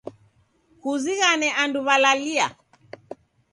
Kuzighane 0.81 1.49
andu 1.61 1.79
w'alalia 1.87 2.47